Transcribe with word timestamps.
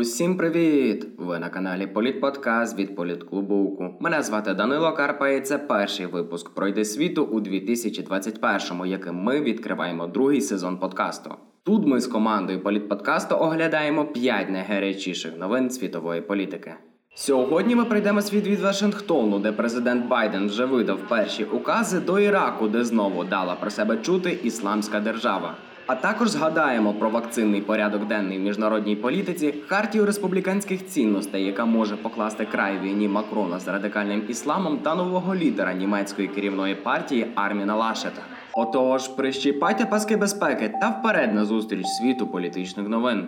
Усім 0.00 0.36
привіт! 0.36 1.06
Ви 1.18 1.38
на 1.38 1.48
каналі 1.48 1.86
Політподкаст 1.86 2.78
від 2.78 2.96
Політклубу 2.96 3.78
Мене 4.00 4.22
звати 4.22 4.54
Данило 4.54 4.92
Карпа 4.92 5.28
і 5.28 5.40
це 5.40 5.58
перший 5.58 6.06
випуск 6.06 6.50
Пройди 6.50 6.84
світу 6.84 7.24
у 7.24 7.40
2021-му, 7.40 8.86
яким 8.86 9.14
ми 9.14 9.40
відкриваємо 9.40 10.06
другий 10.06 10.40
сезон 10.40 10.78
подкасту. 10.78 11.34
Тут 11.62 11.86
ми 11.86 12.00
з 12.00 12.06
командою 12.06 12.60
Політподкасту 12.62 13.34
оглядаємо 13.34 14.04
5 14.04 14.50
найгарячіших 14.50 15.38
новин 15.38 15.70
світової 15.70 16.20
політики. 16.20 16.74
Сьогодні 17.14 17.74
ми 17.74 17.84
прийдемо 17.84 18.22
світ 18.22 18.46
від 18.46 18.60
Вашингтону, 18.60 19.38
де 19.38 19.52
президент 19.52 20.06
Байден 20.08 20.46
вже 20.46 20.64
видав 20.64 20.98
перші 21.08 21.44
укази 21.44 22.00
до 22.00 22.20
Іраку, 22.20 22.68
де 22.68 22.84
знову 22.84 23.24
дала 23.24 23.54
про 23.54 23.70
себе 23.70 23.96
чути 23.96 24.38
Ісламська 24.42 25.00
держава. 25.00 25.54
А 25.90 25.94
також 25.94 26.28
згадаємо 26.28 26.94
про 26.94 27.10
вакцинний 27.10 27.60
порядок 27.60 28.06
денний 28.06 28.38
в 28.38 28.40
міжнародній 28.40 28.96
політиці, 28.96 29.54
хартію 29.66 30.06
республіканських 30.06 30.86
цінностей, 30.86 31.44
яка 31.44 31.64
може 31.64 31.96
покласти 31.96 32.46
край 32.52 32.78
війні 32.78 33.08
Макрона 33.08 33.60
з 33.60 33.68
радикальним 33.68 34.22
ісламом 34.28 34.78
та 34.78 34.94
нового 34.94 35.34
лідера 35.34 35.72
німецької 35.72 36.28
керівної 36.28 36.74
партії 36.74 37.26
Арміна 37.34 37.76
Лашета. 37.76 38.22
Отож, 38.54 39.08
прищіпайте 39.08 39.86
паски 39.86 40.16
безпеки 40.16 40.74
та 40.80 40.88
вперед 40.88 41.34
на 41.34 41.44
зустріч 41.44 41.86
світу 41.86 42.26
політичних 42.26 42.88
новин. 42.88 43.26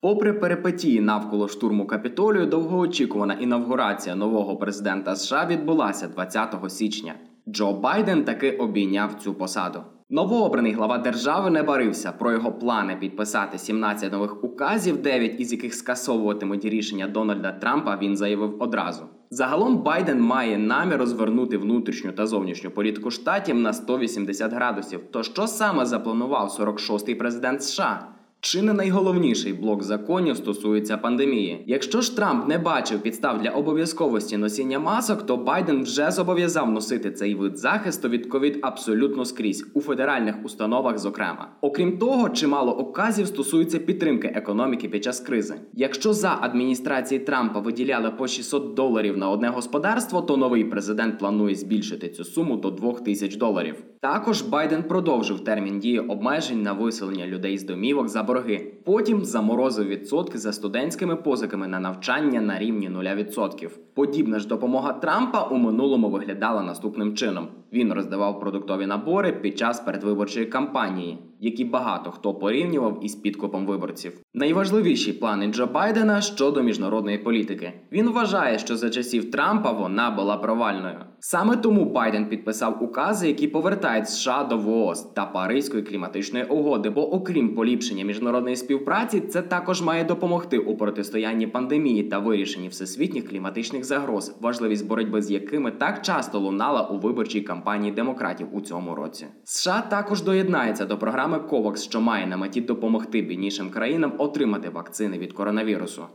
Попри 0.00 0.32
перипетії 0.32 1.00
навколо 1.00 1.48
штурму 1.48 1.86
капітолію, 1.86 2.46
довгоочікувана 2.46 3.34
інавгурація 3.34 4.14
нового 4.14 4.56
президента 4.56 5.16
США 5.16 5.46
відбулася 5.46 6.08
20 6.08 6.54
січня. 6.68 7.14
Джо 7.48 7.72
Байден 7.72 8.24
таки 8.24 8.50
обійняв 8.50 9.14
цю 9.14 9.34
посаду. 9.34 9.80
Новообраний 10.10 10.72
глава 10.72 10.98
держави 10.98 11.50
не 11.50 11.62
барився 11.62 12.12
про 12.12 12.32
його 12.32 12.52
плани 12.52 12.96
підписати 12.96 13.58
17 13.58 14.12
нових 14.12 14.44
указів, 14.44 15.02
9 15.02 15.40
із 15.40 15.52
яких 15.52 15.74
скасовуватимуть 15.74 16.64
рішення 16.64 17.06
Дональда 17.06 17.52
Трампа. 17.52 17.98
Він 18.02 18.16
заявив 18.16 18.56
одразу. 18.62 19.02
Загалом 19.30 19.76
Байден 19.76 20.20
має 20.20 20.58
намір 20.58 20.98
розвернути 20.98 21.58
внутрішню 21.58 22.12
та 22.12 22.26
зовнішню 22.26 22.70
політику 22.70 23.10
штатів 23.10 23.56
на 23.56 23.72
180 23.72 24.52
градусів. 24.52 25.00
То 25.10 25.22
що 25.22 25.46
саме 25.46 25.86
запланував 25.86 26.56
46-й 26.60 27.14
президент 27.14 27.62
США? 27.62 28.15
Чи 28.40 28.62
не 28.62 28.72
найголовніший 28.72 29.52
блок 29.52 29.82
законів 29.82 30.36
стосується 30.36 30.96
пандемії? 30.96 31.64
Якщо 31.66 32.00
ж 32.00 32.16
Трамп 32.16 32.48
не 32.48 32.58
бачив 32.58 33.00
підстав 33.00 33.42
для 33.42 33.50
обов'язковості 33.50 34.36
носіння 34.36 34.78
масок, 34.78 35.26
то 35.26 35.36
Байден 35.36 35.82
вже 35.82 36.10
зобов'язав 36.10 36.70
носити 36.70 37.10
цей 37.10 37.34
вид 37.34 37.58
захисту 37.58 38.08
від 38.08 38.26
ковід 38.26 38.58
абсолютно 38.62 39.24
скрізь 39.24 39.66
у 39.74 39.80
федеральних 39.80 40.34
установах. 40.44 40.98
Зокрема, 40.98 41.48
окрім 41.60 41.98
того, 41.98 42.28
чимало 42.28 42.78
указів 42.78 43.26
стосується 43.26 43.78
підтримки 43.78 44.32
економіки 44.34 44.88
під 44.88 45.04
час 45.04 45.20
кризи. 45.20 45.54
Якщо 45.74 46.12
за 46.12 46.38
адміністрації 46.40 47.20
Трампа 47.20 47.60
виділяли 47.60 48.10
по 48.10 48.26
600 48.28 48.74
доларів 48.74 49.18
на 49.18 49.30
одне 49.30 49.48
господарство, 49.48 50.22
то 50.22 50.36
новий 50.36 50.64
президент 50.64 51.18
планує 51.18 51.54
збільшити 51.54 52.08
цю 52.08 52.24
суму 52.24 52.56
до 52.56 52.70
2000 52.70 53.36
доларів. 53.36 53.84
Також 54.00 54.42
Байден 54.42 54.82
продовжив 54.82 55.40
термін 55.40 55.78
дії 55.78 55.98
обмежень 55.98 56.62
на 56.62 56.72
виселення 56.72 57.26
людей 57.26 57.58
з 57.58 57.64
домівок 57.64 58.08
за 58.08 58.22
борги. 58.26 58.72
Потім 58.84 59.24
заморозив 59.24 59.86
відсотки 59.86 60.38
за 60.38 60.52
студентськими 60.52 61.16
позиками 61.16 61.68
на 61.68 61.80
навчання 61.80 62.40
на 62.40 62.58
рівні 62.58 62.90
0%. 62.90 63.70
Подібна 63.94 64.38
ж 64.38 64.48
допомога 64.48 64.92
Трампа 64.92 65.42
у 65.42 65.56
минулому 65.56 66.10
виглядала 66.10 66.62
наступним 66.62 67.16
чином: 67.16 67.48
він 67.72 67.92
роздавав 67.92 68.40
продуктові 68.40 68.86
набори 68.86 69.32
під 69.32 69.58
час 69.58 69.80
передвиборчої 69.80 70.46
кампанії, 70.46 71.18
які 71.40 71.64
багато 71.64 72.10
хто 72.10 72.34
порівнював 72.34 72.98
із 73.02 73.14
підкупом 73.14 73.66
виборців. 73.66 74.20
Найважливіші 74.34 75.12
плани 75.12 75.46
Джо 75.46 75.66
Байдена 75.66 76.20
щодо 76.20 76.62
міжнародної 76.62 77.18
політики. 77.18 77.72
Він 77.92 78.10
вважає, 78.10 78.58
що 78.58 78.76
за 78.76 78.90
часів 78.90 79.30
Трампа 79.30 79.72
вона 79.72 80.10
була 80.10 80.36
провальною. 80.36 80.96
Саме 81.20 81.56
тому 81.56 81.84
Байден 81.84 82.28
підписав 82.28 82.82
укази, 82.82 83.28
які 83.28 83.48
повертають 83.48 84.08
США 84.08 84.44
до 84.44 84.58
ВООЗ 84.58 85.02
та 85.02 85.26
Паризької 85.26 85.82
кліматичної 85.82 86.44
угоди. 86.44 86.90
Бо, 86.90 87.12
окрім 87.12 87.54
поліпшення 87.54 88.04
міжнародної 88.04 88.56
співпраці, 88.56 89.20
це 89.20 89.42
також 89.42 89.82
має 89.82 90.04
допомогти 90.04 90.58
у 90.58 90.76
протистоянні 90.76 91.46
пандемії 91.46 92.02
та 92.02 92.18
вирішенні 92.18 92.68
всесвітніх 92.68 93.28
кліматичних 93.28 93.84
загроз, 93.84 94.36
важливість 94.40 94.86
боротьби 94.86 95.22
з 95.22 95.30
якими 95.30 95.70
так 95.70 96.02
часто 96.02 96.38
лунала 96.38 96.82
у 96.82 96.98
виборчій 96.98 97.40
кампанії 97.40 97.92
демократів 97.92 98.46
у 98.52 98.60
цьому 98.60 98.94
році. 98.94 99.26
США 99.44 99.80
також 99.90 100.22
доєднається 100.22 100.86
до 100.86 100.98
програми 101.26 101.48
COVAX, 101.50 101.76
що 101.76 102.00
має 102.00 102.26
на 102.26 102.36
меті 102.36 102.60
допомогти 102.60 103.22
біднішим 103.22 103.70
країнам 103.70 104.12
отримати 104.18 104.68
вакцини 104.68 105.18
від 105.18 105.32
коронавірусу. 105.32 106.06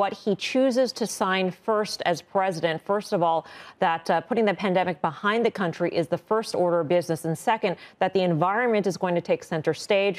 what 0.00 0.12
he 0.24 0.32
chooses 0.52 0.88
to 1.00 1.04
sign 1.22 1.44
first 1.68 1.98
as 2.12 2.22
president. 2.34 2.76
First 2.92 3.10
of 3.16 3.20
all, 3.28 3.40
that 3.86 4.04
uh, 4.08 4.14
putting 4.28 4.46
the 4.50 4.58
pandemic 4.66 4.96
behind 5.10 5.40
the 5.48 5.54
country 5.62 5.90
is 6.00 6.06
the 6.16 6.20
first 6.30 6.52
order 6.62 6.78
of 6.82 6.86
business, 6.98 7.20
and 7.26 7.34
second, 7.52 7.74
that 8.00 8.12
the 8.16 8.22
environment 8.32 8.84
is 8.90 8.96
going 9.04 9.16
to 9.20 9.24
take 9.30 9.40
center 9.54 9.74
stage. 9.86 10.18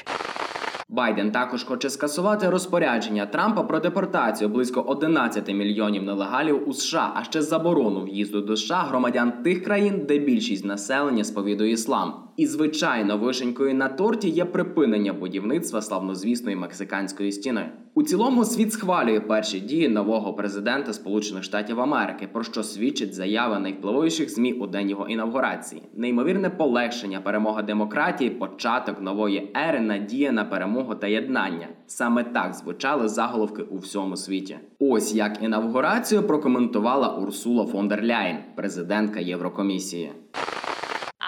Байден 0.93 1.31
також 1.31 1.63
хоче 1.63 1.89
скасувати 1.89 2.49
розпорядження 2.49 3.25
Трампа 3.25 3.63
про 3.63 3.79
депортацію 3.79 4.49
близько 4.49 4.81
11 4.81 5.53
мільйонів 5.53 6.03
нелегалів 6.03 6.69
у 6.69 6.73
США, 6.73 7.11
а 7.15 7.23
ще 7.23 7.41
заборону 7.41 8.03
в'їзду 8.03 8.41
до 8.41 8.57
США 8.57 8.85
громадян 8.89 9.31
тих 9.43 9.63
країн, 9.63 10.05
де 10.07 10.19
більшість 10.19 10.65
населення 10.65 11.23
сповідує 11.23 11.71
іслам. 11.71 12.13
І 12.37 12.45
звичайно, 12.47 13.17
вишенькою 13.17 13.75
на 13.75 13.89
торті 13.89 14.29
є 14.29 14.45
припинення 14.45 15.13
будівництва 15.13 15.81
славнозвісної 15.81 16.55
мексиканської 16.55 17.31
стіни. 17.31 17.69
У 17.95 18.03
цілому 18.03 18.45
світ 18.45 18.73
схвалює 18.73 19.19
перші 19.19 19.59
дії 19.59 19.89
нового 19.89 20.33
президента 20.33 20.93
Сполучених 20.93 21.43
Штатів 21.43 21.81
Америки, 21.81 22.29
про 22.33 22.43
що 22.43 22.63
свідчить 22.63 23.13
заява 23.13 23.59
найвпливовіших 23.59 24.29
змі 24.29 24.53
у 24.53 24.67
день 24.67 24.89
його 24.89 25.07
інавгурації. 25.07 25.81
Неймовірне 25.95 26.49
полегшення, 26.49 27.21
перемога 27.21 27.61
демократії, 27.61 28.29
початок 28.29 29.01
нової 29.01 29.51
ери, 29.69 29.79
надія 29.79 30.31
на 30.31 30.45
перемогу 30.45 30.82
та 30.83 31.07
єднання. 31.07 31.67
Саме 31.87 32.23
так 32.23 32.53
звучали 32.53 33.07
заголовки 33.07 33.61
у 33.61 33.77
всьому 33.77 34.17
світі. 34.17 34.59
Ось 34.79 35.15
як 35.15 35.43
інавгурацію 35.43 36.23
прокоментувала 36.23 37.07
Урсула 37.07 37.65
фон 37.65 37.87
дер 37.87 38.03
Ляєн, 38.03 38.37
президентка 38.55 39.19
Єврокомісії. 39.19 40.11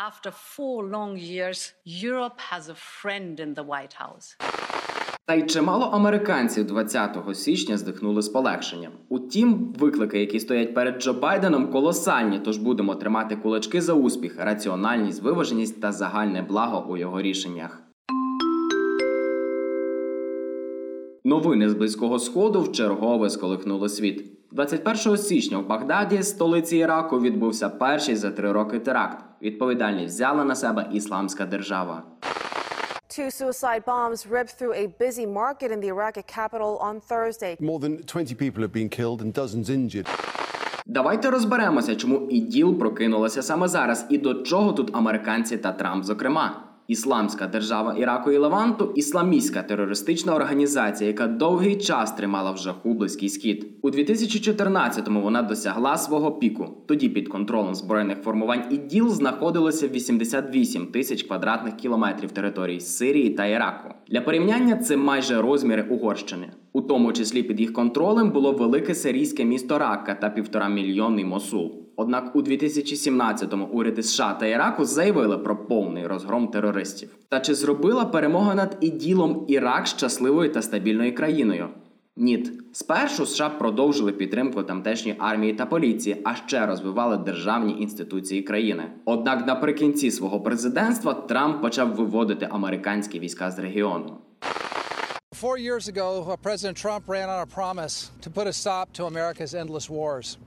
After 0.10 0.32
four 0.58 0.92
long 0.96 1.14
years, 1.18 1.74
Europe 2.06 2.40
has 2.52 2.70
a 2.70 2.76
friend 2.76 3.40
in 3.40 3.54
the 3.56 3.66
White 3.66 3.96
House. 4.02 4.38
Та 5.28 5.34
й 5.34 5.44
чимало 5.44 5.86
американців 5.86 6.66
20 6.68 7.18
січня 7.34 7.78
здихнули 7.78 8.22
з 8.22 8.30
полегшенням. 8.30 8.92
Утім, 9.10 9.74
виклики, 9.80 10.20
які 10.20 10.40
стоять 10.40 10.74
перед 10.74 11.02
Джо 11.02 11.14
Байденом, 11.14 11.72
колосальні, 11.72 12.40
тож 12.40 12.58
будемо 12.58 12.96
тримати 12.96 13.36
кулачки 13.36 13.82
за 13.82 13.94
успіх, 13.94 14.36
раціональність, 14.40 15.22
виваженість 15.22 15.82
та 15.82 15.92
загальне 15.92 16.42
благо 16.42 16.86
у 16.90 16.98
його 16.98 17.22
рішеннях. 17.22 17.82
Новини 21.28 21.70
з 21.70 21.74
близького 21.74 22.20
сходу 22.20 22.62
вчергове 22.62 23.30
сколихнули 23.30 23.90
світ. 23.90 24.26
21 24.52 25.18
січня 25.18 25.58
в 25.58 25.68
Багдаді, 25.68 26.24
столиці 26.24 26.78
Іраку, 26.78 27.20
відбувся 27.20 27.70
перший 27.70 28.16
за 28.16 28.32
три 28.32 28.52
роки 28.52 28.80
теракт. 28.80 29.26
Відповідальність 29.42 30.16
взяла 30.16 30.44
на 30.44 30.56
себе 30.56 30.90
Ісламська 30.94 31.46
держава. 31.46 32.04
Two 33.10 33.42
suicide 33.42 33.84
bombs 33.86 34.28
ripped 34.32 34.62
through 34.62 34.74
a 34.74 34.88
busy 35.04 35.26
market 35.28 35.70
in 35.72 35.80
the 35.80 35.90
Iraqi 35.96 36.24
capital 36.38 36.72
on 36.90 36.96
Thursday. 37.10 37.58
More 37.62 37.80
than 37.80 37.98
20 38.04 38.38
people 38.38 38.62
have 38.62 38.74
been 38.74 38.90
killed 38.90 39.22
and 39.22 39.34
dozens 39.34 39.70
injured. 39.70 40.08
Давайте 40.86 41.30
розберемося, 41.30 41.96
чому 41.96 42.28
іділ 42.30 42.80
прокинулася 42.80 43.42
саме 43.42 43.68
зараз, 43.68 44.06
і 44.10 44.18
до 44.18 44.34
чого 44.34 44.74
тут 44.74 44.96
американці 44.96 45.58
та 45.58 45.72
Трамп, 45.72 46.04
зокрема. 46.04 46.75
Ісламська 46.88 47.48
держава 47.48 47.94
Іраку 47.94 48.32
і 48.32 48.38
Леванту 48.38 48.92
ісламістська 48.96 49.62
терористична 49.64 50.36
організація, 50.36 51.08
яка 51.08 51.28
довгий 51.28 51.76
час 51.76 52.12
тримала 52.12 52.52
в 52.52 52.58
жаху 52.58 52.94
близький 52.94 53.30
схід. 53.30 53.68
У 53.82 53.90
2014-му 53.90 55.22
вона 55.22 55.42
досягла 55.42 55.98
свого 55.98 56.32
піку. 56.32 56.68
Тоді 56.86 57.10
під 57.10 57.28
контролем 57.28 57.76
збройних 57.76 58.18
формувань 58.18 58.64
іділ 58.72 59.10
знаходилося 59.10 59.88
88 59.88 60.86
тисяч 60.86 61.24
квадратних 61.24 61.76
кілометрів 61.76 62.32
території 62.32 62.80
Сирії 62.80 63.30
та 63.30 63.46
Іраку. 63.46 63.94
Для 64.08 64.22
порівняння 64.22 64.78
це 64.78 64.98
майже 64.98 65.42
розміри 65.42 65.86
Угорщини. 65.90 66.52
У 66.74 66.82
тому 66.82 67.14
числі 67.14 67.44
під 67.44 67.60
їх 67.60 67.74
контролем 67.74 68.32
було 68.32 68.52
велике 68.52 68.96
сирійське 68.96 69.46
місто 69.46 69.80
Ракка 69.80 70.16
та 70.16 70.30
півтора 70.30 70.70
мільйонний 70.70 71.26
Мосул. 71.26 71.85
Однак 71.98 72.36
у 72.36 72.42
2017-му 72.42 73.66
уряди 73.66 74.04
США 74.04 74.34
та 74.34 74.46
Іраку 74.46 74.86
заявили 74.86 75.38
про 75.38 75.68
повний 75.68 76.08
розгром 76.08 76.48
терористів. 76.48 77.10
Та 77.30 77.40
чи 77.40 77.56
зробила 77.56 78.06
перемога 78.06 78.56
над 78.56 78.78
іділом 78.82 79.46
Ірак 79.48 79.88
щасливою 79.88 80.52
та 80.52 80.62
стабільною 80.62 81.16
країною? 81.16 81.68
Ніт. 82.18 82.52
Спершу 82.74 83.26
США 83.26 83.50
продовжили 83.50 84.12
підтримку 84.12 84.64
тамтешньої 84.64 85.18
армії 85.20 85.54
та 85.54 85.66
поліції, 85.66 86.22
а 86.24 86.36
ще 86.36 86.66
розвивали 86.66 87.18
державні 87.18 87.82
інституції 87.82 88.42
країни. 88.42 88.84
Однак 89.06 89.48
наприкінці 89.48 90.12
свого 90.12 90.42
президентства 90.42 91.14
Трамп 91.14 91.62
почав 91.62 91.96
виводити 91.96 92.48
американські 92.52 93.20
війська 93.20 93.52
з 93.52 93.60
регіону. 93.60 94.18
Four 95.42 95.58
years 95.58 95.86
ago, 95.94 96.38
President 96.44 96.78
Trump 96.84 97.04
ran 97.16 97.28
on 97.36 97.42
a 97.48 97.50
promise 97.60 97.96
to 98.24 98.30
put 98.38 98.48
a 98.48 98.54
stop 98.64 98.86
to 98.98 99.02
America's 99.14 99.54
endless 99.54 99.90
wars. 99.90 100.38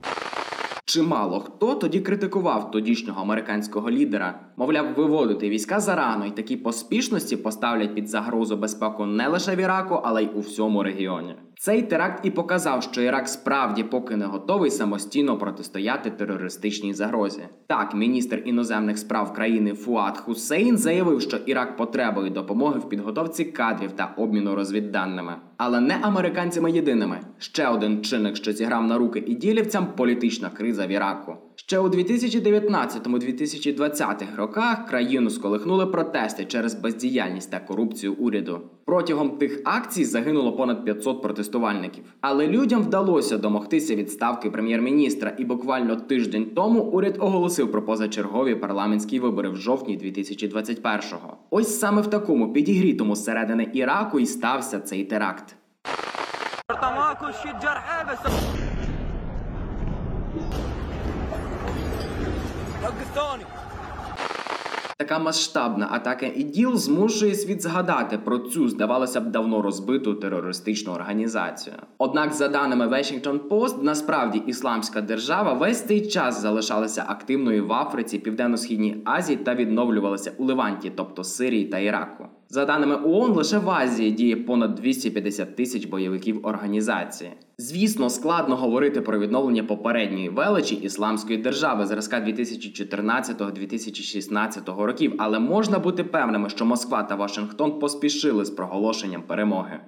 Чимало 0.89 1.39
хто 1.39 1.75
тоді 1.75 1.99
критикував 1.99 2.71
тодішнього 2.71 3.21
американського 3.21 3.91
лідера, 3.91 4.39
мовляв, 4.57 4.85
виводити 4.95 5.49
війська 5.49 5.79
зарано 5.79 6.25
і 6.25 6.31
такі 6.31 6.57
поспішності 6.57 7.37
поставлять 7.37 7.95
під 7.95 8.07
загрозу 8.07 8.57
безпеку 8.57 9.05
не 9.05 9.27
лише 9.27 9.55
в 9.55 9.59
Іраку, 9.59 9.95
але 10.03 10.23
й 10.23 10.29
у 10.35 10.39
всьому 10.39 10.83
регіоні. 10.83 11.35
Цей 11.61 11.81
теракт 11.81 12.25
і 12.25 12.31
показав, 12.31 12.83
що 12.83 13.01
Ірак 13.01 13.27
справді 13.27 13.83
поки 13.83 14.15
не 14.15 14.25
готовий 14.25 14.71
самостійно 14.71 15.37
протистояти 15.37 16.11
терористичній 16.11 16.93
загрозі. 16.93 17.41
Так, 17.67 17.95
міністр 17.95 18.41
іноземних 18.45 18.97
справ 18.97 19.33
країни 19.33 19.73
Фуат 19.73 20.17
Хусейн 20.17 20.77
заявив, 20.77 21.21
що 21.21 21.37
Ірак 21.37 21.77
потребує 21.77 22.29
допомоги 22.29 22.79
в 22.79 22.89
підготовці 22.89 23.45
кадрів 23.45 23.91
та 23.91 24.13
обміну 24.17 24.55
розвідданими. 24.55 25.35
Але 25.57 25.79
не 25.79 25.97
американцями 26.01 26.71
єдиними. 26.71 27.19
Ще 27.37 27.67
один 27.67 28.03
чинник, 28.03 28.35
що 28.35 28.51
зіграв 28.51 28.87
на 28.87 28.97
руки 28.97 29.23
іділівцям 29.27 29.87
політична 29.95 30.49
криза 30.49 30.87
в 30.87 30.89
Іраку. 30.89 31.35
Ще 31.59 31.79
у 31.79 31.87
2019-2020 31.87 34.35
роках 34.35 34.85
країну 34.85 35.29
сколихнули 35.29 35.85
протести 35.85 36.45
через 36.45 36.75
бездіяльність 36.75 37.51
та 37.51 37.59
корупцію 37.59 38.13
уряду. 38.13 38.61
Протягом 38.85 39.29
тих 39.29 39.61
акцій 39.65 40.05
загинуло 40.05 40.53
понад 40.53 40.85
500 40.85 41.21
протестувальників. 41.21 42.03
Але 42.21 42.47
людям 42.47 42.81
вдалося 42.81 43.37
домогтися 43.37 43.95
відставки 43.95 44.51
прем'єр-міністра, 44.51 45.33
і 45.37 45.45
буквально 45.45 45.95
тиждень 45.95 46.45
тому 46.55 46.79
уряд 46.79 47.17
оголосив 47.19 47.71
про 47.71 47.85
позачергові 47.85 48.55
парламентські 48.55 49.19
вибори 49.19 49.49
в 49.49 49.55
жовтні 49.55 49.97
2021-го. 49.97 51.37
Ось 51.49 51.79
саме 51.79 52.01
в 52.01 52.07
такому 52.07 52.53
підігрітому 52.53 53.15
зсередини 53.15 53.69
Іраку 53.73 54.19
і 54.19 54.25
стався 54.25 54.79
цей 54.79 55.03
теракт. 55.03 55.55
Така 64.97 65.19
масштабна 65.19 65.87
атака 65.91 66.25
іділ 66.25 66.77
змушує 66.77 67.35
світ 67.35 67.61
згадати 67.61 68.17
про 68.17 68.39
цю, 68.39 68.69
здавалося 68.69 69.21
б, 69.21 69.31
давно 69.31 69.61
розбиту 69.61 70.13
терористичну 70.13 70.93
організацію. 70.93 71.75
Однак, 71.97 72.33
за 72.33 72.47
даними 72.47 72.87
Washington 72.87 73.39
Post, 73.39 73.83
насправді 73.83 74.37
ісламська 74.37 75.01
держава 75.01 75.53
весь 75.53 75.81
цей 75.81 76.07
час 76.07 76.41
залишалася 76.41 77.05
активною 77.07 77.67
в 77.67 77.73
Африці, 77.73 78.19
Південно-східній 78.19 79.01
Азії 79.05 79.37
та 79.37 79.55
відновлювалася 79.55 80.31
у 80.37 80.45
Леванті, 80.45 80.91
тобто 80.95 81.23
Сирії 81.23 81.65
та 81.65 81.79
Іраку. 81.79 82.25
За 82.51 82.65
даними 82.65 82.95
ООН, 82.95 83.31
лише 83.31 83.57
в 83.57 83.69
Азії 83.69 84.11
діє 84.11 84.35
понад 84.35 84.75
250 84.75 85.55
тисяч 85.55 85.85
бойовиків 85.85 86.45
організації. 86.45 87.31
Звісно, 87.57 88.09
складно 88.09 88.55
говорити 88.55 89.01
про 89.01 89.19
відновлення 89.19 89.63
попередньої 89.63 90.29
величі 90.29 90.75
ісламської 90.75 91.37
держави 91.37 91.85
зразка 91.85 92.17
2014-2016 92.17 94.85
років, 94.85 95.15
але 95.17 95.39
можна 95.39 95.79
бути 95.79 96.03
певними, 96.03 96.49
що 96.49 96.65
Москва 96.65 97.03
та 97.03 97.15
Вашингтон 97.15 97.79
поспішили 97.79 98.45
з 98.45 98.49
проголошенням 98.49 99.21
перемоги. 99.21 99.79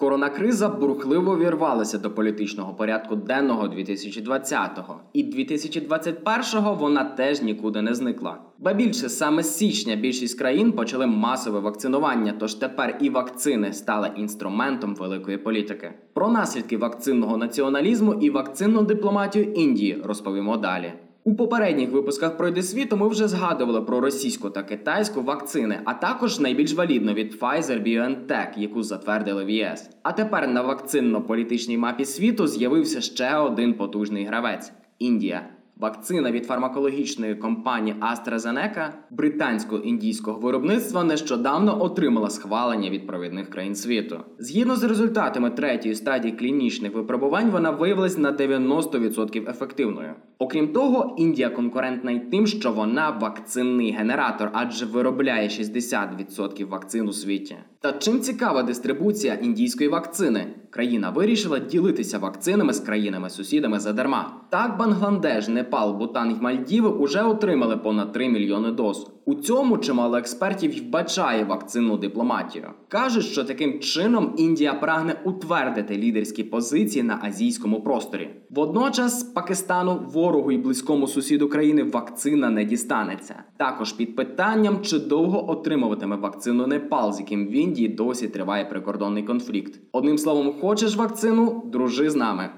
Коронакриза 0.00 0.68
бурхливо 0.68 1.38
вірвалася 1.38 1.98
до 1.98 2.10
політичного 2.10 2.74
порядку 2.74 3.16
денного 3.16 3.68
2020-го, 3.68 5.00
і 5.12 5.24
2021-го 5.24 6.74
вона 6.74 7.04
теж 7.04 7.42
нікуди 7.42 7.82
не 7.82 7.94
зникла. 7.94 8.38
Ба 8.58 8.72
більше 8.72 9.08
саме 9.08 9.42
з 9.42 9.56
січня 9.56 9.96
більшість 9.96 10.38
країн 10.38 10.72
почали 10.72 11.06
масове 11.06 11.60
вакцинування, 11.60 12.34
тож 12.40 12.54
тепер 12.54 12.98
і 13.00 13.10
вакцини 13.10 13.72
стали 13.72 14.10
інструментом 14.16 14.94
великої 14.94 15.38
політики. 15.38 15.94
Про 16.12 16.28
наслідки 16.28 16.76
вакцинного 16.76 17.36
націоналізму 17.36 18.14
і 18.14 18.30
вакцинну 18.30 18.82
дипломатію 18.82 19.52
Індії 19.52 20.02
розповімо 20.04 20.56
далі. 20.56 20.92
У 21.28 21.34
попередніх 21.34 21.90
випусках 21.90 22.36
пройди 22.36 22.62
світу 22.62 22.96
ми 22.96 23.08
вже 23.08 23.28
згадували 23.28 23.82
про 23.82 24.00
російську 24.00 24.50
та 24.50 24.62
китайську 24.62 25.22
вакцини, 25.22 25.80
а 25.84 25.94
також 25.94 26.40
найбільш 26.40 26.74
валідну 26.74 27.12
від 27.12 27.42
Pfizer-BioNTech, 27.42 28.48
яку 28.56 28.82
затвердили 28.82 29.44
в 29.44 29.50
ЄС. 29.50 29.90
А 30.02 30.12
тепер 30.12 30.48
на 30.48 30.62
вакцинно-політичній 30.62 31.78
мапі 31.78 32.04
світу 32.04 32.46
з'явився 32.46 33.00
ще 33.00 33.36
один 33.36 33.74
потужний 33.74 34.24
гравець 34.24 34.72
Індія. 34.98 35.48
Вакцина 35.76 36.30
від 36.32 36.46
фармакологічної 36.46 37.34
компанії 37.34 37.96
AstraZeneca 38.00 38.88
британсько-індійського 39.10 40.40
виробництва 40.40 41.04
нещодавно 41.04 41.82
отримала 41.82 42.30
схвалення 42.30 42.90
від 42.90 43.06
провідних 43.06 43.50
країн 43.50 43.74
світу. 43.74 44.20
Згідно 44.38 44.76
з 44.76 44.84
результатами 44.84 45.50
третьої 45.50 45.94
стадії 45.94 46.34
клінічних 46.34 46.94
випробувань, 46.94 47.50
вона 47.50 47.70
виявилась 47.70 48.18
на 48.18 48.32
90% 48.32 49.50
ефективною. 49.50 50.14
Окрім 50.40 50.68
того, 50.72 51.14
Індія 51.18 51.50
конкурентна 51.50 52.10
й 52.10 52.18
тим, 52.18 52.46
що 52.46 52.72
вона 52.72 53.10
вакцинний 53.10 53.92
генератор, 53.92 54.50
адже 54.52 54.86
виробляє 54.86 55.48
60% 55.48 56.68
вакцин 56.68 57.08
у 57.08 57.12
світі. 57.12 57.56
Та 57.80 57.92
чим 57.92 58.20
цікава 58.20 58.62
дистрибуція 58.62 59.34
індійської 59.34 59.88
вакцини? 59.88 60.46
Країна 60.70 61.10
вирішила 61.10 61.58
ділитися 61.58 62.18
вакцинами 62.18 62.72
з 62.72 62.80
країнами-сусідами 62.80 63.80
задарма. 63.80 64.40
Так, 64.50 64.78
Бангладеш, 64.78 65.48
Непал, 65.48 65.94
Бутан 65.94 66.30
і 66.30 66.42
Мальдіви 66.42 66.88
уже 66.88 67.22
отримали 67.22 67.76
понад 67.76 68.12
3 68.12 68.28
мільйони 68.28 68.70
доз. 68.70 69.10
У 69.28 69.34
цьому 69.34 69.78
чимало 69.78 70.16
експертів 70.16 70.80
вбачає 70.80 71.44
вакцинну 71.44 71.96
дипломатію. 71.96 72.70
Кажуть, 72.88 73.24
що 73.24 73.44
таким 73.44 73.80
чином 73.80 74.34
Індія 74.36 74.74
прагне 74.74 75.20
утвердити 75.24 75.98
лідерські 75.98 76.44
позиції 76.44 77.02
на 77.02 77.20
азійському 77.22 77.82
просторі. 77.82 78.30
Водночас 78.50 79.22
Пакистану, 79.22 80.00
ворогу 80.12 80.52
і 80.52 80.58
близькому 80.58 81.06
сусіду 81.06 81.48
країни, 81.48 81.82
вакцина 81.82 82.50
не 82.50 82.64
дістанеться. 82.64 83.42
Також 83.56 83.92
під 83.92 84.16
питанням, 84.16 84.80
чи 84.82 84.98
довго 84.98 85.50
отримуватиме 85.50 86.16
вакцину 86.16 86.66
Непал, 86.66 87.12
з 87.12 87.20
яким 87.20 87.46
в 87.46 87.52
Індії 87.52 87.88
досі 87.88 88.28
триває 88.28 88.64
прикордонний 88.64 89.22
конфлікт. 89.22 89.80
Одним 89.92 90.18
словом, 90.18 90.54
хочеш 90.60 90.96
вакцину, 90.96 91.62
дружи 91.72 92.10
з 92.10 92.16
нами. 92.16 92.50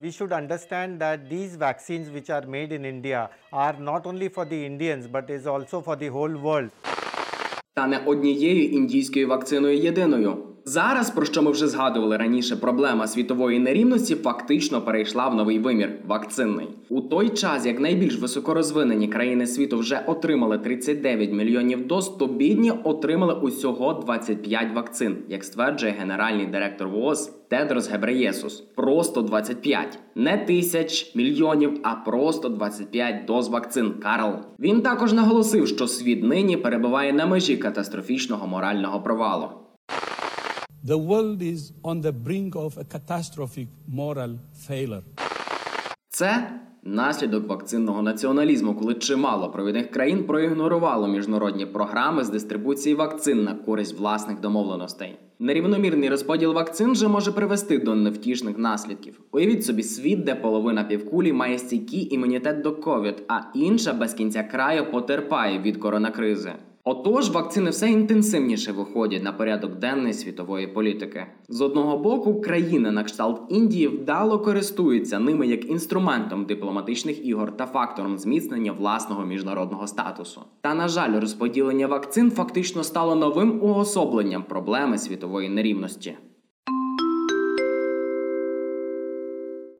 We 0.00 0.10
should 0.10 0.32
understand 0.32 1.00
that 1.00 1.30
these 1.30 1.56
vaccines 1.56 2.10
which 2.10 2.28
are 2.30 2.46
made 2.46 2.72
in 2.72 2.84
India 2.84 3.30
are 3.52 3.74
not 3.90 4.06
only 4.06 4.28
for 4.28 4.44
the 4.44 4.66
Indians 4.66 5.06
but 5.06 5.30
is 5.30 5.46
also 5.46 5.80
for 5.80 5.96
the 5.96 6.08
whole 6.08 6.36
world. 6.48 6.70
Та 7.74 7.86
не 7.86 7.98
однією 7.98 8.70
індійською 8.70 9.28
вакциною 9.28 9.78
єдиною. 9.78 10.47
Зараз, 10.69 11.09
про 11.11 11.25
що 11.25 11.41
ми 11.41 11.51
вже 11.51 11.67
згадували 11.67 12.17
раніше, 12.17 12.55
проблема 12.55 13.07
світової 13.07 13.59
нерівності 13.59 14.15
фактично 14.15 14.81
перейшла 14.81 15.27
в 15.27 15.35
новий 15.35 15.59
вимір 15.59 15.91
вакцинний. 16.07 16.67
У 16.89 17.01
той 17.01 17.29
час, 17.29 17.65
як 17.65 17.79
найбільш 17.79 18.19
високорозвинені 18.19 19.07
країни 19.07 19.47
світу 19.47 19.77
вже 19.77 20.03
отримали 20.07 20.57
39 20.57 21.31
мільйонів 21.31 21.87
доз, 21.87 22.09
то 22.09 22.27
бідні 22.27 22.71
отримали 22.83 23.33
усього 23.33 23.93
25 23.93 24.73
вакцин, 24.75 25.17
як 25.29 25.43
стверджує 25.43 25.95
генеральний 25.99 26.45
директор 26.45 26.87
ВООЗ 26.87 27.31
Тедрос 27.47 27.89
Гебреєсус. 27.89 28.59
Просто 28.59 29.21
25. 29.21 29.99
не 30.15 30.37
тисяч 30.37 31.15
мільйонів, 31.15 31.79
а 31.83 31.95
просто 31.95 32.49
25 32.49 33.25
доз 33.25 33.49
вакцин. 33.49 33.93
Карл. 34.03 34.33
Він 34.59 34.81
також 34.81 35.13
наголосив, 35.13 35.67
що 35.67 35.87
світ 35.87 36.23
нині 36.23 36.57
перебуває 36.57 37.13
на 37.13 37.25
межі 37.25 37.57
катастрофічного 37.57 38.47
морального 38.47 39.01
провалу. 39.01 39.49
The 40.85 40.97
world 40.97 41.41
is 41.41 41.73
on 41.83 41.99
the 41.99 42.13
brink 42.13 42.55
of 42.55 42.77
a 42.77 42.85
catastrophic 42.85 43.67
moral 43.87 44.39
failure. 44.67 45.03
Це 46.09 46.51
наслідок 46.83 47.47
вакцинного 47.47 48.01
націоналізму, 48.01 48.75
коли 48.75 48.93
чимало 48.93 49.49
провідних 49.49 49.91
країн 49.91 50.23
проігнорувало 50.23 51.07
міжнародні 51.07 51.65
програми 51.65 52.23
з 52.23 52.29
дистрибуції 52.29 52.95
вакцин 52.95 53.43
на 53.43 53.53
користь 53.53 53.99
власних 53.99 54.39
домовленостей. 54.39 55.17
Нерівномірний 55.39 56.09
розподіл 56.09 56.53
вакцин 56.53 56.95
же 56.95 57.07
може 57.07 57.31
привести 57.31 57.79
до 57.79 57.95
невтішних 57.95 58.57
наслідків. 58.57 59.19
Уявіть 59.31 59.65
собі 59.65 59.83
світ, 59.83 60.23
де 60.23 60.35
половина 60.35 60.83
півкулі 60.83 61.33
має 61.33 61.59
стійкий 61.59 62.13
імунітет 62.13 62.61
до 62.61 62.71
ковід, 62.75 63.23
а 63.27 63.39
інша 63.53 63.93
без 63.93 64.13
кінця 64.13 64.43
краю 64.43 64.91
потерпає 64.91 65.59
від 65.59 65.77
коронакризи. 65.77 66.53
Отож, 66.83 67.29
вакцини 67.29 67.69
все 67.69 67.89
інтенсивніше 67.89 68.71
виходять 68.71 69.23
на 69.23 69.31
порядок 69.31 69.75
денний 69.75 70.13
світової 70.13 70.67
політики. 70.67 71.25
З 71.49 71.61
одного 71.61 71.97
боку, 71.97 72.41
країни 72.41 72.91
на 72.91 73.03
кшталт 73.03 73.41
Індії 73.49 73.87
вдало 73.87 74.39
користуються 74.39 75.19
ними 75.19 75.47
як 75.47 75.69
інструментом 75.69 76.45
дипломатичних 76.45 77.25
ігор 77.25 77.57
та 77.57 77.65
фактором 77.65 78.17
зміцнення 78.17 78.71
власного 78.71 79.25
міжнародного 79.25 79.87
статусу. 79.87 80.41
Та 80.61 80.73
на 80.73 80.87
жаль, 80.87 81.19
розподілення 81.19 81.87
вакцин 81.87 82.31
фактично 82.31 82.83
стало 82.83 83.15
новим 83.15 83.63
уособленням 83.63 84.43
проблеми 84.43 84.97
світової 84.97 85.49
нерівності. 85.49 86.17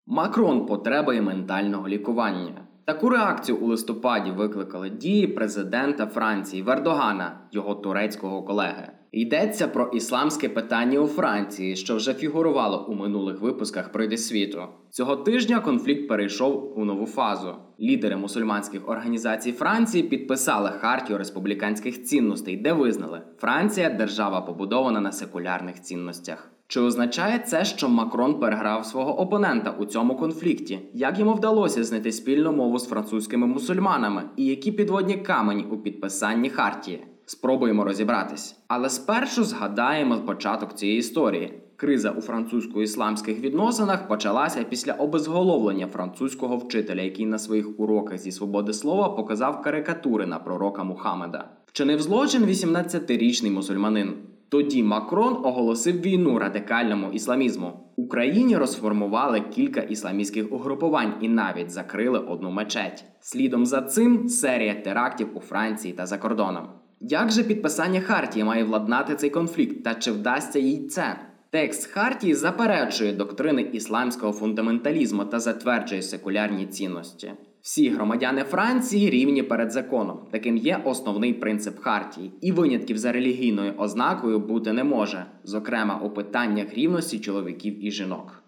Макрон 0.08 0.65
потребує 0.65 1.22
ментального 1.22 1.88
лікування. 1.88 2.69
Таку 2.89 3.10
реакцію 3.10 3.58
у 3.58 3.67
листопаді 3.67 4.31
викликали 4.31 4.89
дії 4.89 5.27
президента 5.27 6.05
Франції 6.08 6.62
Вердогана, 6.62 7.39
його 7.51 7.75
турецького 7.75 8.43
колеги. 8.43 8.91
Йдеться 9.12 9.67
про 9.67 9.88
ісламське 9.88 10.50
питання 10.50 11.00
у 11.00 11.08
Франції, 11.08 11.75
що 11.75 11.96
вже 11.96 12.13
фігурувало 12.13 12.88
у 12.88 12.96
минулих 12.96 13.41
випусках 13.41 13.91
«Пройди 13.91 14.17
світу. 14.17 14.63
Цього 14.89 15.15
тижня 15.15 15.60
конфлікт 15.60 16.08
перейшов 16.08 16.79
у 16.79 16.86
нову 16.86 17.05
фазу. 17.05 17.55
Лідери 17.79 18.15
мусульманських 18.15 18.89
організацій 18.89 19.51
Франції 19.51 20.03
підписали 20.03 20.69
хартію 20.69 21.17
республіканських 21.17 22.03
цінностей, 22.03 22.58
де 22.58 22.74
визнали, 22.74 23.22
Франція 23.38 23.89
держава 23.89 24.41
побудована 24.41 25.01
на 25.01 25.12
секулярних 25.12 25.81
цінностях. 25.81 26.51
Чи 26.72 26.80
означає 26.80 27.40
це, 27.40 27.66
що 27.66 27.90
Макрон 27.90 28.40
переграв 28.40 28.86
свого 28.86 29.20
опонента 29.20 29.76
у 29.80 29.86
цьому 29.86 30.16
конфлікті? 30.16 30.80
Як 30.94 31.20
йому 31.20 31.34
вдалося 31.34 31.84
знайти 31.84 32.12
спільну 32.12 32.52
мову 32.52 32.80
з 32.80 32.88
французькими 32.88 33.48
мусульманами? 33.48 34.24
І 34.36 34.46
які 34.46 34.72
підводні 34.72 35.18
камені 35.18 35.66
у 35.72 35.78
підписанні 35.78 36.50
хартії? 36.50 37.04
Спробуємо 37.26 37.84
розібратись. 37.84 38.56
Але 38.68 38.90
спершу 38.90 39.44
згадаємо 39.44 40.18
початок 40.18 40.76
цієї 40.76 41.00
історії. 41.00 41.54
Криза 41.76 42.12
у 42.12 42.22
французько-ісламських 42.22 43.40
відносинах 43.40 44.08
почалася 44.08 44.64
після 44.64 44.94
обезголовлення 44.94 45.88
французького 45.88 46.58
вчителя, 46.58 47.02
який 47.02 47.26
на 47.26 47.40
своїх 47.40 47.80
уроках 47.80 48.18
зі 48.18 48.32
свободи 48.32 48.74
слова 48.74 49.10
показав 49.10 49.62
карикатури 49.62 50.26
на 50.26 50.40
пророка 50.40 50.84
Мухаммеда. 50.84 51.46
Вчинив 51.66 52.02
злочин 52.02 52.44
18-річний 52.44 53.52
мусульманин. 53.52 54.14
Тоді 54.50 54.84
Макрон 54.84 55.38
оголосив 55.44 56.01
війну 56.01 56.39
радикальному 56.39 57.12
ісламізму. 57.12 57.74
Україні 57.96 58.58
розформували 58.58 59.41
кілька 59.41 59.82
ісламістських 59.82 60.53
угрупувань 60.53 61.13
і 61.22 61.29
навіть 61.29 61.72
закрили 61.72 62.20
одну 62.20 62.51
мечеть. 62.51 63.03
Слідом 63.20 63.65
за 63.65 63.82
цим 63.82 64.29
серія 64.29 64.74
терактів 64.74 65.27
у 65.34 65.39
Франції 65.39 65.94
та 65.94 66.06
за 66.06 66.18
кордоном. 66.18 66.68
Як 67.00 67.32
же 67.32 67.44
підписання 67.44 68.01
Хартії 68.01 68.46
має 68.46 68.63
владнати 68.63 69.15
цей 69.15 69.29
конфлікт 69.29 69.84
та 69.84 69.96
чи 69.96 70.12
вдасться 70.12 70.60
їй 70.60 70.88
це? 70.88 71.20
Текст 71.50 71.91
Хартії 71.91 72.36
заперечує 72.36 73.13
доктрини 73.13 73.62
ісламського 73.62 74.34
фундаменталізму 74.34 75.25
та 75.25 75.39
затверджує 75.39 76.01
секулярні 76.01 76.65
цінності. 76.65 77.32
Всі 77.70 77.90
громадяни 77.90 78.44
Франції 78.44 79.10
рівні 79.10 79.44
перед 79.44 79.72
законом. 79.72 80.20
Таким 80.32 80.58
є 80.58 80.82
основний 80.86 81.34
принцип 81.34 81.80
Хартії, 81.80 82.32
і 82.42 82.52
винятків 82.52 82.98
за 82.98 83.12
релігійною 83.12 83.74
ознакою 83.78 84.40
бути 84.40 84.74
не 84.74 84.84
може, 84.84 85.26
зокрема 85.44 86.00
у 86.04 86.10
питаннях 86.10 86.74
рівності 86.74 87.20
чоловіків 87.20 87.86
і 87.86 87.92
жінок. 87.92 88.44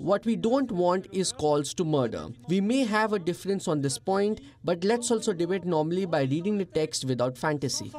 What 0.00 0.26
we 0.26 0.40
don't 0.40 0.68
want 0.68 1.18
is 1.18 1.36
calls 1.42 1.74
to 1.78 1.84
murder. 1.84 2.24
We 2.48 2.60
may 2.70 2.82
have 2.96 3.12
a 3.12 3.18
difference 3.18 3.64
on 3.72 3.80
this 3.80 3.98
point, 4.04 4.36
but 4.64 4.84
let's 4.84 5.08
also 5.14 5.32
debate 5.32 5.64
normally 5.64 6.06
by 6.06 6.22
reading 6.34 6.56
the 6.58 6.68
text 6.80 7.04
without 7.04 7.38
fantasy. 7.44 7.92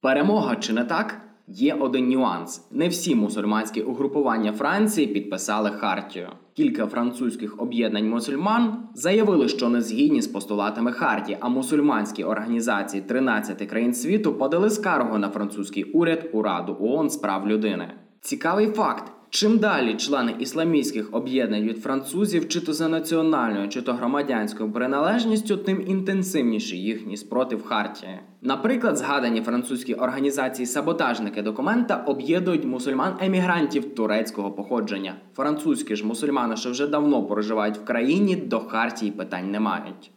Перемога 0.00 0.56
чи 0.56 0.72
не 0.72 0.84
так? 0.84 1.20
Є 1.48 1.74
один 1.74 2.08
нюанс: 2.08 2.66
не 2.70 2.88
всі 2.88 3.14
мусульманські 3.14 3.82
угрупування 3.82 4.52
Франції 4.52 5.06
підписали 5.06 5.70
хартію. 5.70 6.28
Кілька 6.54 6.86
французьких 6.86 7.62
об'єднань 7.62 8.08
мусульман 8.08 8.88
заявили, 8.94 9.48
що 9.48 9.68
не 9.68 9.82
згідні 9.82 10.22
з 10.22 10.26
постулатами 10.26 10.92
хартії, 10.92 11.38
а 11.40 11.48
мусульманські 11.48 12.24
організації 12.24 13.02
13 13.02 13.68
країн 13.68 13.94
світу 13.94 14.34
подали 14.34 14.70
скаргу 14.70 15.18
на 15.18 15.28
французький 15.28 15.84
уряд 15.84 16.30
у 16.32 16.42
Раду 16.42 16.76
ООН 16.80 17.10
з 17.10 17.16
прав 17.16 17.48
людини. 17.48 17.88
Цікавий 18.20 18.66
факт. 18.66 19.12
Чим 19.34 19.58
далі 19.58 19.94
члени 19.94 20.34
ісламістських 20.38 21.08
об'єднань 21.12 21.62
від 21.62 21.82
французів, 21.82 22.48
чи 22.48 22.60
то 22.60 22.72
за 22.72 22.88
національною, 22.88 23.68
чи 23.68 23.82
то 23.82 23.92
громадянською 23.92 24.72
приналежністю, 24.72 25.56
тим 25.56 25.84
інтенсивніший 25.86 26.82
їхній 26.82 27.16
спротив 27.16 27.64
Хартії. 27.64 28.18
Наприклад, 28.42 28.96
згадані 28.96 29.40
французькі 29.40 29.94
організації 29.94 30.66
саботажники 30.66 31.42
документа 31.42 31.96
об'єднують 31.96 32.64
мусульман-емігрантів 32.64 33.94
турецького 33.94 34.52
походження. 34.52 35.14
Французькі 35.36 35.96
ж 35.96 36.06
мусульмани, 36.06 36.56
що 36.56 36.70
вже 36.70 36.86
давно 36.86 37.22
проживають 37.22 37.76
в 37.76 37.84
країні, 37.84 38.36
до 38.36 38.60
Хартії 38.60 39.12
питань 39.12 39.50
не 39.50 39.60
мають. 39.60 40.10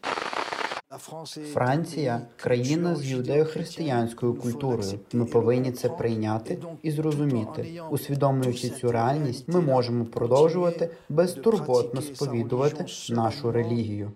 Франція 1.53 2.21
країна 2.35 2.95
з 2.95 3.05
юдеохристиянською 3.05 4.33
культурою. 4.33 4.99
Ми 5.13 5.25
повинні 5.25 5.71
це 5.71 5.89
прийняти 5.89 6.59
і 6.81 6.91
зрозуміти. 6.91 7.81
Усвідомлюючи 7.89 8.69
цю 8.69 8.91
реальність, 8.91 9.47
ми 9.47 9.61
можемо 9.61 10.05
продовжувати 10.05 10.89
безтурботно 11.09 12.01
сповідувати 12.01 12.85
нашу 13.09 13.51
релігію. 13.51 14.11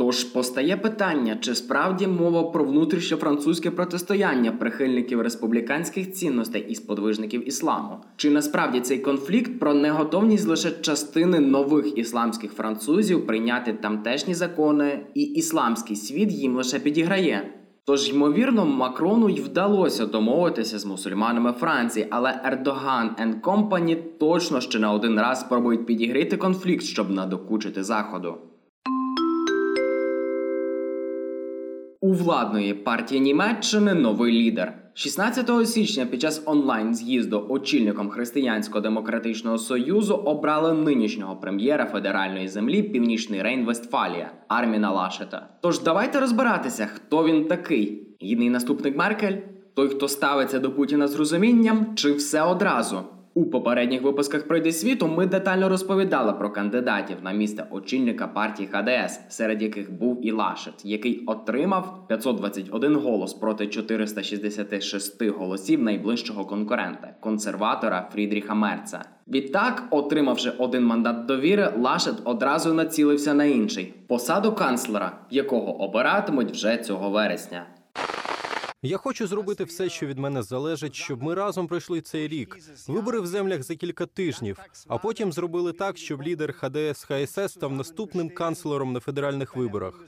Тож 0.00 0.24
постає 0.24 0.76
питання, 0.76 1.36
чи 1.40 1.54
справді 1.54 2.06
мова 2.06 2.42
про 2.42 2.64
внутрішньофранцузьке 2.64 3.70
протистояння 3.70 4.52
прихильників 4.52 5.20
республіканських 5.20 6.12
цінностей 6.12 6.66
і 6.68 6.74
сподвижників 6.74 7.48
ісламу? 7.48 7.96
Чи 8.16 8.30
насправді 8.30 8.80
цей 8.80 8.98
конфлікт 8.98 9.58
про 9.60 9.74
неготовність 9.74 10.48
лише 10.48 10.70
частини 10.70 11.40
нових 11.40 11.98
ісламських 11.98 12.52
французів 12.52 13.26
прийняти 13.26 13.72
тамтешні 13.72 14.34
закони, 14.34 15.06
і 15.14 15.22
ісламський 15.22 15.96
світ 15.96 16.32
їм 16.32 16.56
лише 16.56 16.78
підіграє? 16.78 17.54
Тож, 17.84 18.10
ймовірно, 18.10 18.66
Макрону 18.66 19.28
й 19.28 19.40
вдалося 19.40 20.06
домовитися 20.06 20.78
з 20.78 20.84
мусульманами 20.84 21.52
Франції, 21.52 22.06
але 22.10 22.40
Ердоган 22.44 23.16
and 23.22 23.40
Company 23.40 23.96
точно 24.20 24.60
ще 24.60 24.78
не 24.78 24.88
один 24.88 25.20
раз 25.20 25.40
спробують 25.40 25.86
підігріти 25.86 26.36
конфлікт, 26.36 26.84
щоб 26.84 27.10
надокучити 27.10 27.84
заходу. 27.84 28.34
У 32.02 32.12
владної 32.12 32.74
партії 32.74 33.20
Німеччини 33.20 33.94
новий 33.94 34.32
лідер. 34.32 34.74
16 34.94 35.68
січня 35.68 36.06
під 36.06 36.20
час 36.20 36.42
онлайн 36.46 36.94
з'їзду 36.94 37.46
очільником 37.48 38.10
Християнсько-демократичного 38.10 39.58
союзу 39.58 40.14
обрали 40.14 40.72
нинішнього 40.74 41.36
прем'єра 41.36 41.86
федеральної 41.86 42.48
землі 42.48 42.82
Північний 42.82 43.42
Рейн 43.42 43.64
Вестфалія 43.64 44.30
Арміна 44.48 44.90
Лашета. 44.90 45.48
Тож 45.62 45.80
давайте 45.80 46.20
розбиратися, 46.20 46.86
хто 46.86 47.24
він 47.24 47.44
такий. 47.44 48.16
Гідний 48.22 48.50
наступник 48.50 48.96
Меркель, 48.96 49.36
той, 49.74 49.88
хто 49.88 50.08
ставиться 50.08 50.58
до 50.58 50.72
Путіна 50.72 51.08
з 51.08 51.14
розумінням, 51.14 51.86
чи 51.94 52.12
все 52.12 52.42
одразу. 52.42 53.00
У 53.34 53.44
попередніх 53.44 54.02
випусках 54.02 54.48
«Пройди 54.48 54.72
світу 54.72 55.08
ми 55.08 55.26
детально 55.26 55.68
розповідали 55.68 56.32
про 56.32 56.50
кандидатів 56.50 57.16
на 57.22 57.32
місце 57.32 57.66
очільника 57.70 58.26
партії 58.26 58.68
ХДС, 58.72 59.20
серед 59.28 59.62
яких 59.62 59.92
був 59.92 60.26
і 60.26 60.32
Лашет, 60.32 60.74
який 60.84 61.24
отримав 61.26 62.08
521 62.08 62.96
голос 62.96 63.34
проти 63.34 63.66
466 63.66 65.22
голосів 65.26 65.82
найближчого 65.82 66.44
конкурента 66.44 67.14
консерватора 67.20 68.08
Фрідріха 68.12 68.54
Мерца. 68.54 69.04
Відтак, 69.28 69.84
отримавши 69.90 70.52
один 70.58 70.84
мандат 70.84 71.26
довіри, 71.26 71.72
Лашет 71.78 72.14
одразу 72.24 72.74
націлився 72.74 73.34
на 73.34 73.44
інший 73.44 73.94
посаду 74.06 74.52
канцлера, 74.52 75.12
якого 75.30 75.82
обиратимуть 75.82 76.50
вже 76.50 76.76
цього 76.76 77.10
вересня. 77.10 77.66
Я 78.82 78.96
хочу 78.96 79.26
зробити 79.26 79.64
все, 79.64 79.88
що 79.88 80.06
від 80.06 80.18
мене 80.18 80.42
залежить, 80.42 80.94
щоб 80.94 81.22
ми 81.22 81.34
разом 81.34 81.66
пройшли 81.66 82.00
цей 82.00 82.28
рік. 82.28 82.58
Вибори 82.88 83.20
в 83.20 83.26
землях 83.26 83.62
за 83.62 83.74
кілька 83.76 84.06
тижнів, 84.06 84.58
а 84.88 84.98
потім 84.98 85.32
зробили 85.32 85.72
так, 85.72 85.98
щоб 85.98 86.22
лідер 86.22 86.52
ХДС 86.52 87.04
ХСС 87.04 87.48
став 87.52 87.72
наступним 87.72 88.28
канцлером 88.28 88.92
на 88.92 89.00
федеральних 89.00 89.56
виборах. 89.56 90.04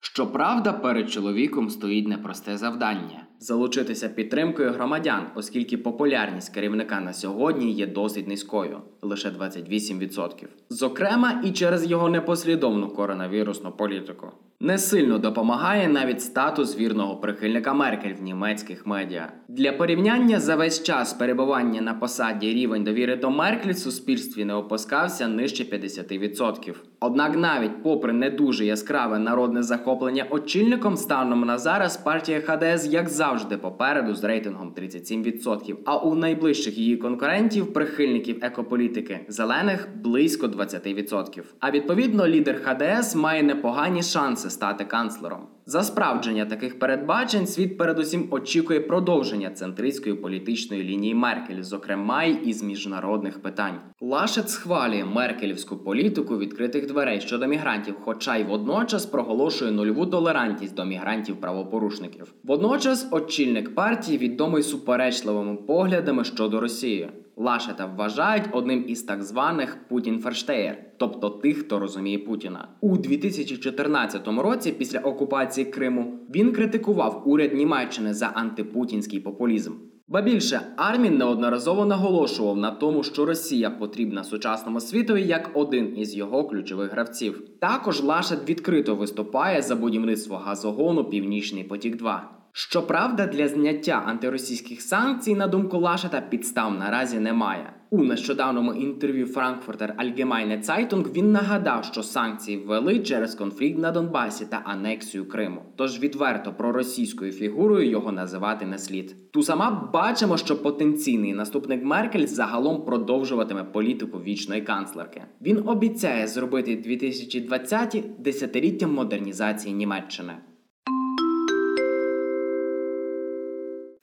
Щоправда, 0.00 0.72
перед 0.72 1.10
чоловіком 1.10 1.70
стоїть 1.70 2.08
непросте 2.08 2.56
завдання 2.56 3.26
залучитися 3.40 4.08
підтримкою 4.08 4.72
громадян, 4.72 5.26
оскільки 5.34 5.78
популярність 5.78 6.54
керівника 6.54 7.00
на 7.00 7.12
сьогодні 7.12 7.72
є 7.72 7.86
досить 7.86 8.28
низькою 8.28 8.80
лише 9.02 9.30
28%. 9.30 10.46
Зокрема, 10.70 11.42
і 11.44 11.50
через 11.50 11.90
його 11.90 12.08
непослідовну 12.08 12.88
коронавірусну 12.88 13.72
політику. 13.72 14.32
Не 14.60 14.78
сильно 14.78 15.18
допомагає 15.18 15.88
навіть 15.88 16.22
статус 16.22 16.78
вірного 16.78 17.16
прихильника 17.16 17.74
Меркель 17.74 18.14
в 18.14 18.22
німецьких 18.22 18.86
медіа. 18.86 19.32
Для 19.48 19.72
порівняння 19.72 20.40
за 20.40 20.56
весь 20.56 20.82
час 20.82 21.12
перебування 21.12 21.80
на 21.80 21.94
посаді 21.94 22.54
рівень 22.54 22.84
довіри 22.84 23.16
до 23.16 23.30
Меркель 23.30 23.72
в 23.72 23.78
суспільстві 23.78 24.44
не 24.44 24.54
опускався 24.54 25.28
нижче 25.28 25.64
50%. 25.64 26.74
Однак, 27.00 27.36
навіть 27.36 27.82
попри 27.82 28.12
не 28.12 28.30
дуже 28.30 28.64
яскраве 28.64 29.18
народне 29.18 29.62
захоплення 29.62 30.26
очільником, 30.30 30.96
станом 30.96 31.40
на 31.40 31.58
зараз 31.58 31.96
партія 31.96 32.40
ХДС, 32.40 32.86
як 32.86 33.08
завжди, 33.08 33.56
попереду 33.56 34.14
з 34.14 34.24
рейтингом 34.24 34.74
37%. 34.78 35.76
А 35.84 35.96
у 35.96 36.14
найближчих 36.14 36.78
її 36.78 36.96
конкурентів, 36.96 37.72
прихильників 37.72 38.38
екополітики 38.42 39.20
зелених 39.28 39.88
близько 39.94 40.46
20%. 40.46 41.42
А 41.60 41.70
відповідно, 41.70 42.28
лідер 42.28 42.62
ХДС 42.62 43.16
має 43.16 43.42
непогані 43.42 44.02
шанси 44.02 44.45
стати 44.50 44.84
канцлером. 44.84 45.55
За 45.68 45.82
справдження 45.82 46.44
таких 46.44 46.78
передбачень 46.78 47.46
світ 47.46 47.78
передусім 47.78 48.28
очікує 48.30 48.80
продовження 48.80 49.50
центристської 49.50 50.14
політичної 50.14 50.82
лінії 50.82 51.14
Меркель, 51.14 51.62
зокрема 51.62 52.24
й 52.24 52.48
із 52.48 52.62
міжнародних 52.62 53.42
питань. 53.42 53.80
Лашет 54.00 54.50
схвалює 54.50 55.04
меркелівську 55.04 55.76
політику 55.76 56.38
відкритих 56.38 56.86
дверей 56.86 57.20
щодо 57.20 57.46
мігрантів, 57.46 57.94
хоча 58.04 58.36
й 58.36 58.44
водночас 58.44 59.06
проголошує 59.06 59.70
нульову 59.70 60.06
толерантність 60.06 60.74
до 60.74 60.84
мігрантів-правопорушників. 60.84 62.34
Водночас 62.44 63.08
очільник 63.10 63.74
партії 63.74 64.18
відомий 64.18 64.62
суперечливими 64.62 65.56
поглядами 65.56 66.24
щодо 66.24 66.60
Росії. 66.60 67.08
Лашета 67.38 67.86
вважають 67.86 68.44
одним 68.52 68.84
із 68.88 69.02
так 69.02 69.22
званих 69.22 69.78
Путін-ферштеєр, 69.88 70.76
тобто 70.96 71.30
тих, 71.30 71.58
хто 71.58 71.78
розуміє 71.78 72.18
Путіна. 72.18 72.68
У 72.80 72.96
2014 72.96 74.28
році, 74.28 74.72
після 74.72 74.98
окупації 74.98 75.55
Криму, 75.64 76.18
він 76.34 76.52
критикував 76.52 77.22
уряд 77.26 77.54
Німеччини 77.54 78.14
за 78.14 78.26
антипутінський 78.26 79.20
популізм. 79.20 79.72
Ба 80.08 80.22
більше 80.22 80.60
Армін 80.76 81.16
неодноразово 81.16 81.84
наголошував 81.84 82.56
на 82.56 82.70
тому, 82.70 83.02
що 83.02 83.26
Росія 83.26 83.70
потрібна 83.70 84.24
сучасному 84.24 84.80
світові 84.80 85.22
як 85.22 85.50
один 85.54 85.98
із 85.98 86.16
його 86.16 86.44
ключових 86.44 86.92
гравців. 86.92 87.42
Також 87.60 88.02
Лашет 88.02 88.48
відкрито 88.48 88.94
виступає 88.94 89.62
за 89.62 89.76
будівництво 89.76 90.36
газогону 90.36 91.04
Північний 91.04 91.64
потік 91.64 91.96
2 91.96 92.30
Щоправда, 92.58 93.26
для 93.26 93.48
зняття 93.48 94.02
антиросійських 94.06 94.82
санкцій, 94.82 95.34
на 95.34 95.46
думку 95.46 95.78
Лашета, 95.78 96.20
підстав 96.20 96.74
наразі 96.74 97.18
немає. 97.18 97.72
У 97.90 98.04
нещодавньому 98.04 98.74
інтерв'ю 98.74 99.26
Frankfurter 99.26 99.96
Allgemeine 99.96 100.64
Zeitung 100.64 101.12
він 101.12 101.32
нагадав, 101.32 101.84
що 101.84 102.02
санкції 102.02 102.58
ввели 102.58 102.98
через 102.98 103.34
конфлікт 103.34 103.78
на 103.78 103.90
Донбасі 103.90 104.46
та 104.46 104.62
анексію 104.64 105.28
Криму. 105.28 105.62
Тож 105.76 106.00
відверто 106.00 106.52
проросійською 106.52 107.32
фігурою 107.32 107.90
його 107.90 108.12
називати 108.12 108.66
не 108.66 108.78
слід. 108.78 109.32
Ту 109.32 109.42
сама 109.42 109.90
бачимо, 109.92 110.36
що 110.36 110.62
потенційний 110.62 111.34
наступник 111.34 111.84
Меркель 111.84 112.26
загалом 112.26 112.84
продовжуватиме 112.84 113.64
політику 113.64 114.18
вічної 114.18 114.62
канцлерки. 114.62 115.22
Він 115.42 115.68
обіцяє 115.68 116.26
зробити 116.26 116.76
2020 116.76 118.04
десятиліттям 118.18 118.94
модернізації 118.94 119.74
Німеччини. 119.74 120.32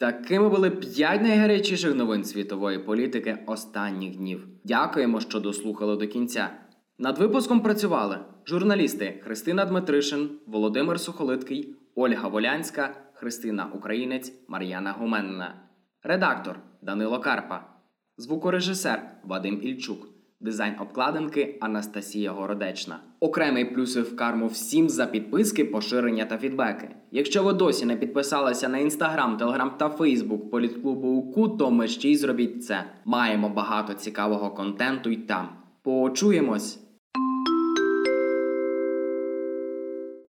Такими 0.03 0.49
були 0.49 0.71
п'ять 0.71 1.21
найгарячіших 1.21 1.95
новин 1.95 2.23
світової 2.23 2.79
політики 2.79 3.37
останніх 3.45 4.15
днів. 4.15 4.47
Дякуємо, 4.63 5.19
що 5.19 5.39
дослухали 5.39 5.95
до 5.95 6.07
кінця. 6.07 6.49
Над 6.97 7.17
випуском 7.17 7.59
працювали 7.59 8.19
журналісти 8.45 9.21
Христина 9.23 9.65
Дмитришин, 9.65 10.29
Володимир 10.47 10.99
Сухолиткий, 10.99 11.75
Ольга 11.95 12.27
Волянська, 12.27 12.95
Христина 13.13 13.69
Українець, 13.73 14.33
Мар'яна 14.47 14.91
Гуменна, 14.91 15.69
редактор 16.01 16.59
Данило 16.81 17.19
Карпа, 17.19 17.65
звукорежисер 18.17 19.11
Вадим 19.23 19.59
Ільчук. 19.61 20.12
Дизайн 20.43 20.73
обкладинки 20.79 21.57
Анастасія 21.61 22.31
Городечна. 22.31 22.99
Окремий 23.19 23.65
плюси 23.65 24.01
в 24.01 24.15
карму 24.15 24.47
всім 24.47 24.89
за 24.89 25.05
підписки, 25.05 25.65
поширення 25.65 26.25
та 26.25 26.37
фідбеки. 26.37 26.89
Якщо 27.11 27.43
ви 27.43 27.53
досі 27.53 27.85
не 27.85 27.95
підписалися 27.95 28.69
на 28.69 28.77
інстаграм, 28.77 29.37
телеграм 29.37 29.71
та 29.77 29.89
фейсбук 29.89 30.51
політклубу 30.51 31.07
УКУ, 31.07 31.47
то 31.47 31.71
мерщій 31.71 32.15
зробіть 32.15 32.65
це. 32.65 32.83
Маємо 33.05 33.49
багато 33.49 33.93
цікавого 33.93 34.49
контенту 34.49 35.09
й 35.09 35.15
там. 35.15 35.49
Почуємось! 35.81 36.82